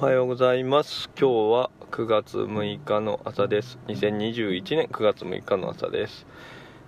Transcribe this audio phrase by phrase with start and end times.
[0.00, 1.10] おはようございます。
[1.18, 3.80] 今日は9月6日の朝です。
[3.88, 6.24] 2021年9月6日の朝です。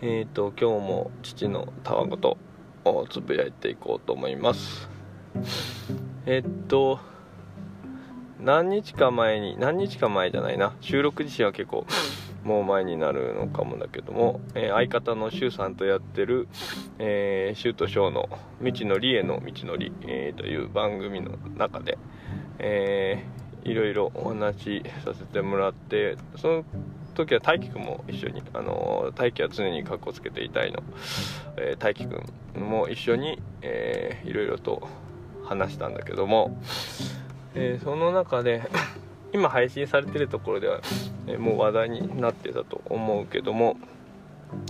[0.00, 2.38] えっ、ー、と今日も父のたわごと
[2.86, 4.88] をつぶやいていこうと思います。
[6.24, 6.98] えっ、と
[8.40, 10.72] 何日か前に何日か前じゃないな。
[10.80, 11.84] 収録自身は結構
[12.42, 16.48] もう前になるのかもだけども、えー、相方の周さんとやってる、
[16.98, 18.30] えー、シュートショーの
[18.62, 21.98] 「道のりへの道のり」えー、という番組の中で、
[22.58, 26.64] えー、いろいろお話しさせてもらってその
[27.14, 30.82] 時は大輝くんも一緒に、あの大輝は常にかっこつけていたいの、
[31.56, 34.88] えー、大輝くんも一緒に、えー、いろいろと
[35.44, 36.56] 話したんだけども、
[37.54, 38.62] えー、その中で
[39.32, 40.80] 今配信されてるところでは、
[41.26, 43.76] えもう話題になってたと思うけども、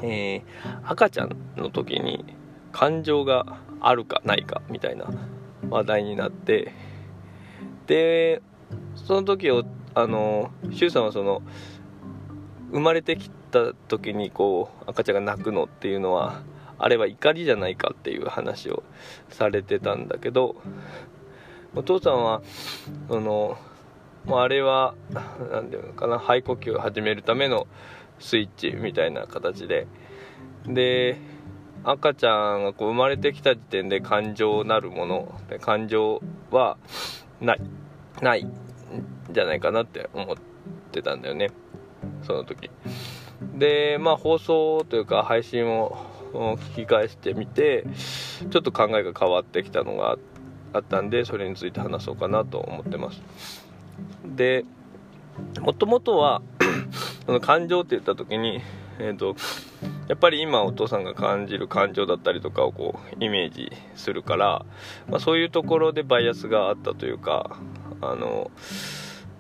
[0.03, 0.43] えー、
[0.85, 2.25] 赤ちゃんの時に
[2.73, 5.07] 感情があるかないかみたいな
[5.69, 6.73] 話題になって
[7.87, 8.43] で
[8.97, 11.43] その時をあの周さんはその
[12.71, 16.43] 生まれてきた時にこう赤ちゃんが泣くのっていうのは
[16.79, 18.83] あれは怒りじゃないかっていう話を
[19.29, 20.57] されてたんだけど
[21.77, 22.43] お父さんは
[23.09, 23.57] その
[24.25, 24.95] もうあれは
[25.53, 27.67] 何ていうのかな肺呼吸を始めるための
[28.19, 29.87] スイッチみたいな形で
[30.67, 31.19] で
[31.85, 36.79] 赤ちゃんがこう生まれてきた時点で感情なるもので感情は
[37.41, 37.61] ない
[38.23, 38.53] ないん
[39.31, 40.37] じゃないかなって思っ
[40.93, 41.51] てたんだよね。
[42.23, 42.71] その時。
[43.57, 45.97] でまあ放送というか配信を
[46.33, 47.85] 聞き返してみて
[48.51, 50.17] ちょっと考えが変わってきたのが
[50.73, 53.21] あったんでそれについて話そうかなと思ってます。
[54.25, 54.65] で
[55.61, 56.43] もともとは
[57.27, 58.61] その感情って言った時に、
[58.99, 59.37] えーと、
[60.09, 64.65] やっぱり今お父さんが感じる感情だったりとかをこうイメージするから、
[65.09, 67.59] まあ、そういうところでバイアスがあったというか
[68.03, 68.51] あの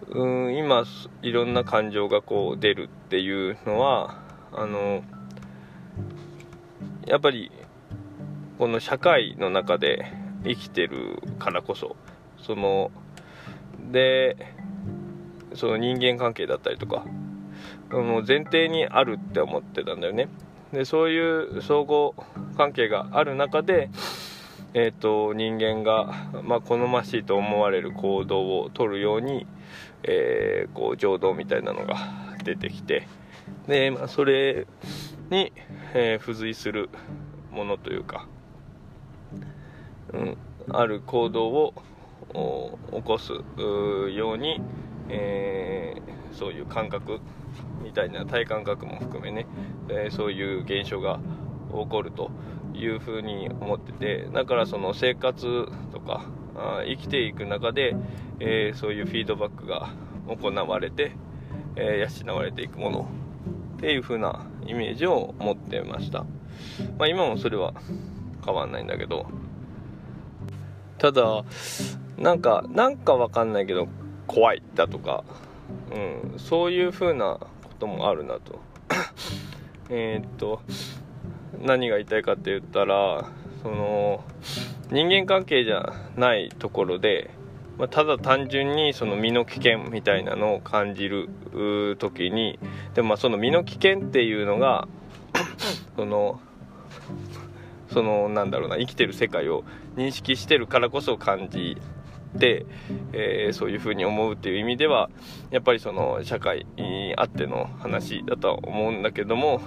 [0.08, 0.84] うん今
[1.22, 5.02] いろんな感情がこう出るっていうのはあの
[7.06, 7.50] やっぱり
[8.58, 10.12] この社会の中で
[10.44, 11.96] 生きてるからこそ
[12.38, 12.90] その
[13.90, 14.36] で
[15.54, 17.04] その人間関係だったりとか
[17.90, 20.28] もう前提にあるって思ってたんだよね。
[20.74, 22.10] でそういう相互
[22.56, 23.90] 関係がある中で、
[24.74, 29.46] えーと、人間が、まあ、好ましいと思われる行動をとるように、
[30.02, 31.96] えー、こう情動みたいなのが
[32.42, 33.06] 出てきて
[33.68, 34.66] で、まあ、それ
[35.30, 35.52] に、
[35.94, 36.90] えー、付随する
[37.52, 38.26] ものというか、
[40.12, 40.36] うん、
[40.70, 44.60] ある行動を起こすように、
[45.08, 47.20] えー、そういう感覚
[47.82, 49.46] みたいな体感覚も含めね、
[49.88, 51.20] え、そういう現象が
[51.72, 52.30] 起こると
[52.74, 54.28] いうふうに思ってて。
[54.32, 56.26] だからその生活とか
[56.56, 57.96] あ生きていく中で、
[58.40, 59.90] えー、そういうフィードバックが
[60.28, 61.12] 行われて、
[61.76, 63.08] え養われていくもの
[63.76, 66.24] っていう風なイメージを持ってました、
[66.98, 67.74] まあ、今もそれは
[68.44, 69.26] 変わんないんだけど。
[70.98, 71.44] ただ
[72.16, 73.88] なんかなんかわかんないけど
[74.26, 75.24] 怖いだとか、
[75.92, 77.48] うん、そういう風なこ
[77.78, 78.60] ともあるなと。
[79.90, 80.60] えっと
[81.62, 83.26] 何が言いたいかって言ったら
[83.62, 84.24] その
[84.90, 87.30] 人間関係じゃないところで、
[87.78, 91.28] まあ、ただ単純にその身の危険みたいなのを感じる
[91.98, 92.58] 時に
[92.94, 94.88] でもまあその身の危険っていうのが
[95.96, 96.40] その
[97.90, 99.64] そのなんだろうな生きてる世界を
[99.96, 101.76] 認識してるからこそ感じ
[102.38, 102.66] て、
[103.12, 105.10] えー、そういうふうに思うっていう意味では
[105.50, 106.66] やっぱりその社会
[107.16, 109.60] あっての話だとは思うんだけども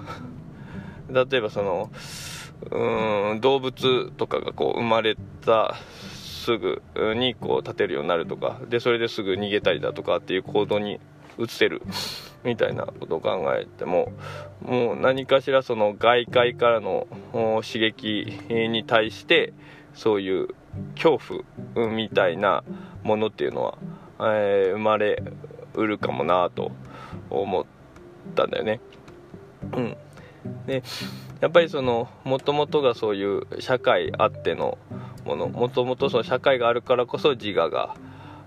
[1.10, 1.90] 例えばその
[2.72, 5.76] うん動物とかがこう生まれた
[6.48, 6.82] すぐ
[7.16, 11.00] にこう立てるようになるとかでそれですぐ逃げたりだとかっていう行動に
[11.38, 11.82] 移せる
[12.44, 14.12] みたいなことを考えても
[14.62, 19.54] もう何かしらその外界からの刺激に対して
[19.94, 20.48] そういう
[20.96, 21.20] 恐
[21.76, 22.64] 怖みたいな
[23.04, 23.78] ものっていうのは、
[24.20, 25.24] えー、生まれ
[25.74, 26.72] うるかもなと
[27.30, 27.66] 思っ
[28.36, 28.80] たんだよね。
[29.74, 29.98] うん、
[30.66, 30.84] で
[31.40, 34.78] やっぱりそのもともとがそういう社会あっての
[35.26, 37.96] ものもともとその社会があるからこそ自我が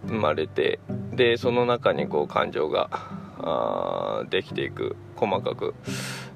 [0.06, 0.80] 生まれて
[1.12, 2.88] でその中にこう感情が
[3.38, 5.74] あできていく細かく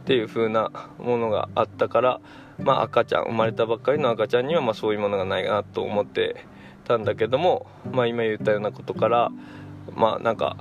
[0.04, 2.20] っていう風なものがあったから
[2.58, 6.44] まあ、赤ちゃん生まれたばっかりの赤ちゃんにはまあそういうものがないなと思って
[6.84, 9.30] たんだけども、まあ、今言ったようなことから
[9.92, 10.56] まあなんか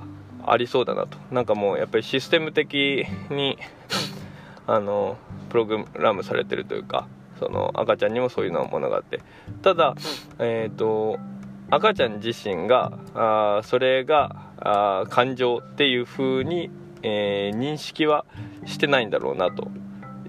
[0.46, 1.16] ありそうだなと。
[1.30, 3.58] なんかもうやっぱりシステム的に
[4.66, 5.16] あの
[5.48, 7.06] プログラムされてるというか
[7.38, 9.20] その赤ちゃんにもそういうのものがあって。
[9.62, 9.94] ただ、
[10.38, 11.18] えーと、
[11.70, 16.70] 赤ちゃん自身があそれがあ感情っていう風に、
[17.02, 18.24] えー、認識は
[18.66, 19.68] してないんだろうなと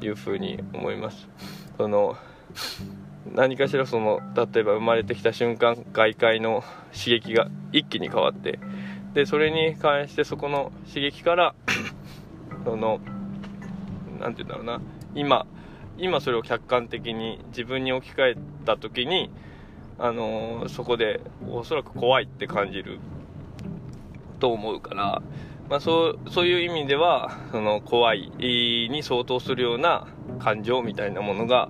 [0.02, 1.28] いう風に思います
[1.78, 2.16] その
[3.34, 6.64] 何かしらその例えば生まれてきた瞬間外界の
[6.94, 8.60] 刺激が一気に変わって
[9.14, 11.56] でそれに関してそこの刺激から
[12.64, 13.00] その
[14.20, 14.82] 何て言うんだろうな
[15.16, 15.46] 今
[15.98, 19.32] 今それを客観的に自分に置き換えた時に
[19.98, 23.00] あのー、そこでおそらく怖いって感じる
[24.40, 25.22] と思うから、
[25.70, 30.06] まあ、そうそういう意味ではその怖いに相当するような
[30.36, 31.70] 感情みたいなものが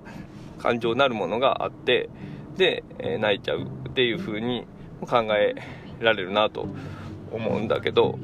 [0.58, 2.10] 感情なるものがあって
[2.58, 4.66] で、えー、泣いちゃうっていう風に
[5.02, 5.56] 考え
[6.00, 6.68] られるなと
[7.32, 8.18] 思うんだけど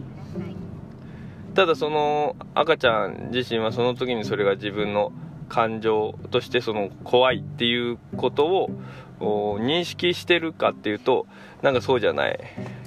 [1.53, 5.11] ただその赤ちゃん自身はその時にそれが自分の
[5.49, 11.27] 感情としてその怖いっていうことを認識してるかっていうと
[11.61, 12.39] なんかそうじゃない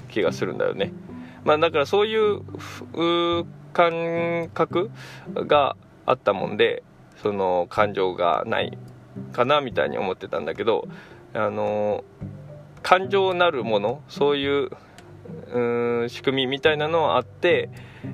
[0.09, 0.91] 気がするんだよね。
[1.43, 2.41] まあ、だからそういう
[3.71, 4.89] 感覚
[5.35, 6.81] があったもんで
[7.21, 8.77] その感情がない
[9.31, 10.87] かなみたいに思ってたんだけど
[11.33, 12.03] あの
[12.81, 14.69] 感情なるものそういう
[15.51, 17.69] うん仕組みみたいなのはあって、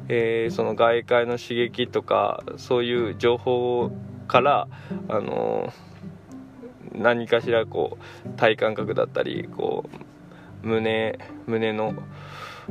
[0.07, 3.92] えー、その外界の刺激とかそういう情報
[4.27, 4.68] から
[5.09, 5.74] あの
[6.94, 9.86] 何かしらこう体感覚だったりこ
[10.63, 11.94] う胸胸の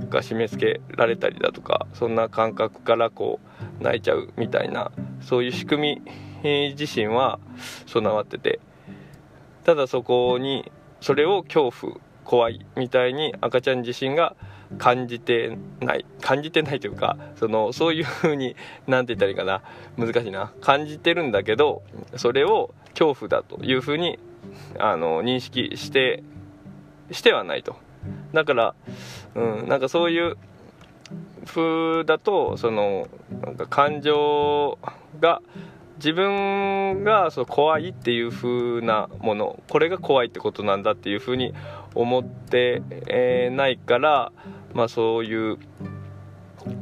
[0.09, 3.41] が締め付けられたりだとかそんな感覚からこ
[3.81, 6.03] う泣いちゃうみたいなそういう仕組
[6.43, 7.39] み自身は
[7.87, 8.61] 備わってて
[9.65, 10.71] ただそこに
[11.01, 14.37] それを恐怖怖いみたいに赤ちゃん自身が
[14.79, 18.55] 感じてない感じてないというかそのそういう風に
[18.87, 19.63] 何て言ったらいいかな。
[19.97, 20.53] 難しいな。
[20.61, 21.83] 感じてるんだけど
[22.17, 24.19] それを恐怖だという風に
[24.79, 26.23] あに認識して
[27.11, 27.77] してはないと。
[28.33, 28.75] だから、
[29.35, 30.37] うん、なんかそういう
[31.47, 33.09] 風だとその
[33.43, 34.79] なんか感情
[35.21, 35.43] が
[35.97, 41.55] 自分がその怖いっていう風なものこれが怖いってことなんだっていう風に
[41.95, 44.33] 思って、えー、ないから
[44.75, 45.59] まあ、そういう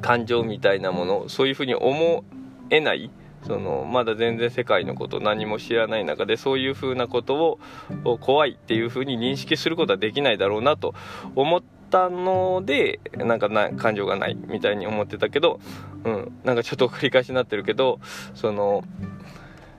[0.00, 2.25] 感情みたいなものそういうふうに思
[2.70, 3.11] えない
[3.46, 7.58] そのまだ全然世界のこと何も知らない中でそういうふうなこと
[8.04, 10.94] を怖いっていうふうに認識することはできないだろうなと
[11.34, 15.61] 思ってたのでなんかな感情がないみたいに思ってたけど、
[16.05, 18.00] うん、なんかちょっと繰り返しになってるけど
[18.35, 18.85] その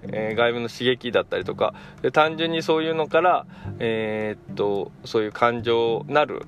[0.04, 3.46] えー、外部の刺激だったりとかで単純にそういうのから、
[3.80, 6.46] えー、っとそういう感情なる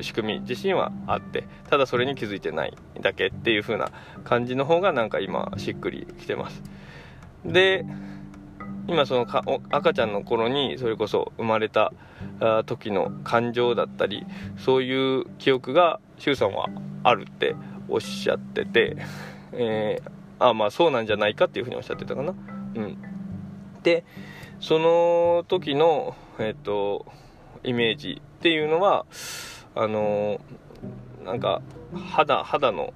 [0.00, 3.90] 仕組み自身はあってただそれに気づいてないだけっていう風な
[4.24, 6.62] 感じの方がなんか今しっくりきてます。
[7.44, 7.86] で
[8.86, 11.92] 今そのか赤ちゃんの頃にそれこそ生まれた
[12.66, 14.26] 時の感情だったり
[14.58, 16.66] そういう記憶が周さんは
[17.02, 17.54] あるって
[17.88, 18.96] おっしゃってて、
[19.52, 22.34] えー、あまあそうなんじゃないかっていうふうにおっしゃってたかな。
[22.74, 22.98] うん、
[23.82, 24.04] で
[24.60, 27.06] その時の、えっと、
[27.62, 29.06] イメージっていうのは
[29.74, 30.40] あの
[31.24, 31.62] なんか
[32.10, 32.92] 肌肌の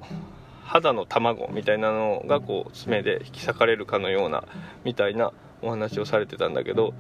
[0.65, 4.45] 肌の卵みたいなのがこう爪で引き裂かれるかのような
[4.85, 5.33] みたいな
[5.65, 6.95] お話をされてたんだけど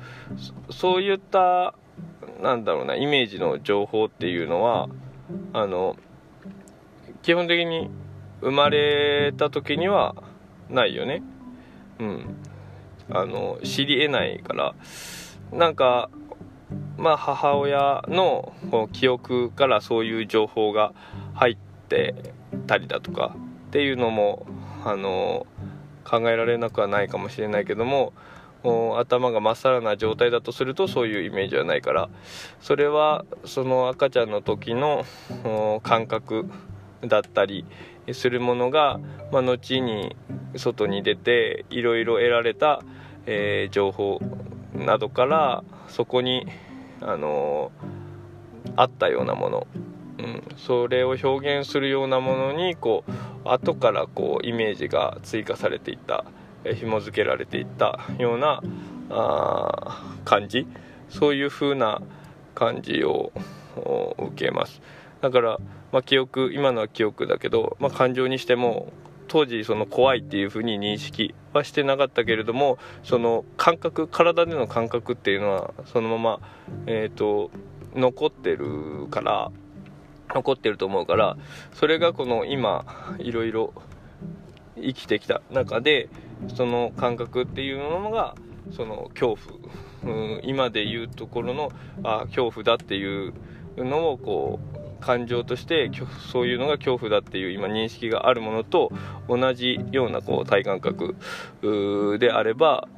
[0.70, 1.74] そういった
[2.40, 4.88] なんだろうなイメージの情報っていうのは
[5.52, 5.96] あの
[7.22, 7.90] 基本的に
[8.40, 10.14] 生まれた時には
[10.68, 11.22] ないよね。
[11.98, 12.36] うん。
[13.10, 14.74] あの知りえないから。
[15.52, 16.10] なんか
[16.98, 20.92] まあ母親のこの記憶からそういう情報が
[21.34, 21.56] 入っ
[21.88, 22.14] て
[22.66, 23.34] たりだとか
[23.68, 24.46] っていうのも
[24.84, 25.46] あの
[26.04, 28.12] 考えられなくはないかもしれないけども
[28.98, 32.08] 頭がまっさらな状態だとするとそういうイメージはないから。
[32.60, 35.04] それはその赤ちゃんの時の
[35.82, 36.48] 感覚
[37.06, 37.64] だったり
[38.12, 39.00] するものが、
[39.32, 40.16] まあ、後に
[40.56, 42.82] 外に出ていろいろ得られた、
[43.26, 44.20] えー、情報
[44.74, 46.46] などからそこに、
[47.00, 49.66] あのー、あったようなもの、
[50.18, 53.12] うん、それを表現するようなものにこう
[53.48, 56.43] 後からこうイメージが追加されていった、えー、
[56.74, 58.62] 紐付けられていったような
[59.10, 60.66] あ感じ。
[61.08, 62.02] そういう風な
[62.54, 63.32] 感じを
[64.18, 64.80] 受けます。
[65.20, 65.58] だから、
[65.92, 68.92] まあ、記憶今のは記憶だけど、まあ、感情にしても
[69.28, 76.40] 当時その怖いっていうふうに認識はしてなかったけれどもその感覚体での感覚っていうのはそのまま、
[76.86, 77.50] えーと、
[77.94, 79.50] 残ってるから
[80.34, 81.36] 残ってると思うから
[81.74, 82.84] それがこの今
[83.18, 83.72] いろいろ
[84.76, 86.08] 生きてきた中で
[86.54, 88.34] その感覚っていうのが
[88.72, 89.36] その恐
[90.02, 93.34] 怖、うん、今でいうところのあ恐怖だっていう
[93.76, 95.90] のをこう感情として
[96.32, 98.90] そういうのが恐怖だっていう今認識があるものと
[99.28, 101.16] 同じようなこう体感覚
[102.18, 102.88] であれば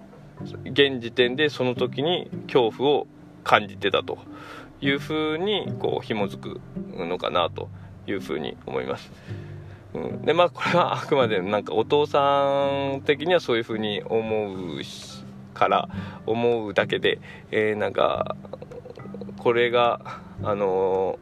[0.64, 3.06] 現時点でその時に恐怖を
[3.42, 4.18] 感じてたと
[4.80, 6.61] いうふうにこう紐づく
[6.97, 7.68] のかなと
[8.06, 9.11] いうふうに思います。
[10.24, 14.80] でまあこれはあくまでなんかお父さん的にはそういうふうに思う
[15.54, 15.88] から
[16.26, 17.18] 思うだけで、
[17.50, 18.36] えー、なんか
[19.38, 21.18] これがあの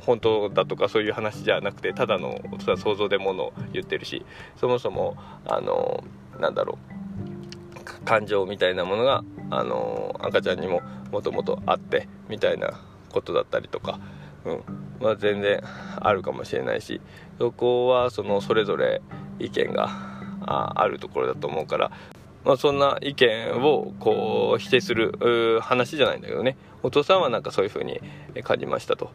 [0.00, 4.24] ー、本当だとかそういう話じゃなくてただの想像でものを言ってるし
[4.56, 5.16] そもそも
[5.46, 6.02] あの、
[6.40, 6.96] なんだろう
[8.04, 10.80] 感情みたいなものが、あの赤ちゃんにも
[11.12, 12.80] もともとあってみたいな
[13.12, 14.00] ことだったりとか、
[14.46, 14.62] うん。
[15.00, 15.60] まあ、全然
[16.00, 17.00] あるかもしれないし
[17.38, 19.02] そこはそのそれぞれ
[19.38, 19.90] 意見が
[20.40, 21.90] あるところだと思うから、
[22.44, 26.56] まあ、そんな意見をこう否定する話じゃないんだけどね。
[26.82, 28.00] お父さんはなんかそういうふうに
[28.42, 29.10] 感じましたと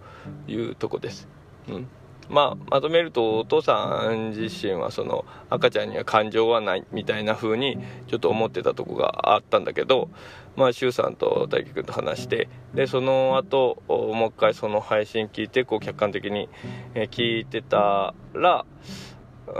[0.47, 1.27] いうとこです。
[1.69, 1.87] うん。
[2.31, 10.09] まあ、まとめるとお父さん自身はその赤ちゃんには感情はないみたいな風にちょっと思ってたとこがあったんだけど
[10.55, 16.47] まあ周さんと大輝くんと話してでその後もう一回その配信聞いてこう客観的に
[16.93, 18.65] 聞いてたら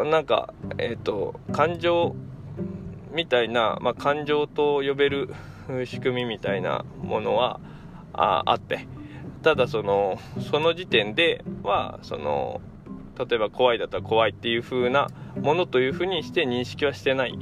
[0.10, 2.16] なんかえっ、ー、と感情
[3.12, 5.36] みたいな、まあ、感情と呼べる
[5.86, 7.60] 仕組みみたいなものは
[8.14, 8.88] ああって。
[9.44, 10.20] ただその
[10.52, 12.62] その時点ではその
[13.18, 15.08] 例えば怖いだったら怖いっていう風な
[15.40, 17.38] ものというふうにして認識はしてない、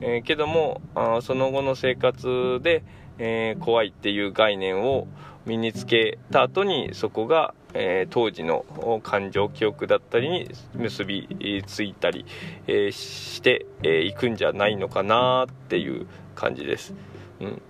[0.00, 2.84] えー、けどもあその後の生活で、
[3.18, 5.06] えー、怖いっていう概念を
[5.46, 8.64] 身につけた後にそこが、えー、当時の
[9.04, 12.26] 感情記憶だったりに結びついたり、
[12.66, 16.94] えしてい、えくんじゃないのかなっていう感じです。
[17.38, 17.62] うん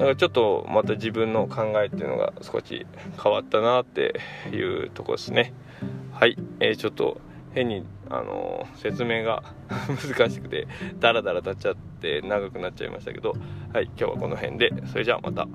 [0.00, 2.86] なんかちょっとまた自分の考えっていうのが少し
[3.22, 4.18] 変わったなって
[4.50, 5.52] いうとこですね。
[6.14, 7.20] はい、えー、ちょっと
[7.52, 10.66] 変に、あの、説明が 難しくて
[10.98, 13.34] ダラダラ立っちゃって長くなっちゃいましたけど。
[13.74, 13.84] はい。
[13.84, 14.72] 今日はこの辺で。
[14.86, 15.46] それじゃあまた。